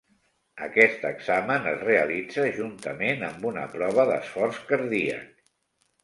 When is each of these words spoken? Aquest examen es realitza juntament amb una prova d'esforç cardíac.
Aquest 0.67 1.03
examen 1.09 1.67
es 1.71 1.83
realitza 1.89 2.45
juntament 2.55 3.25
amb 3.27 3.45
una 3.49 3.65
prova 3.75 4.07
d'esforç 4.13 4.63
cardíac. 4.71 5.29